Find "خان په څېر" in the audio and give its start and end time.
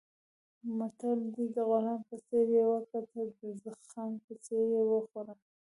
3.89-4.65